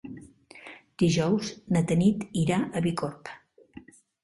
Dijous 1.03 1.51
na 1.77 1.85
Tanit 1.93 2.25
irà 2.47 2.59
a 2.81 2.85
Bicorb. 2.89 3.33